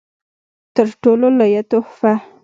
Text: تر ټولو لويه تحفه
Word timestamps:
تر 0.75 0.87
ټولو 1.03 1.27
لويه 1.37 1.63
تحفه 1.71 2.13